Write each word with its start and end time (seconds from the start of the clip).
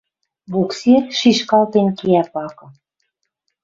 Буксир 0.51 1.03
шишкалтен 1.17 1.87
кеӓ 1.97 2.23
пакы. 2.33 2.67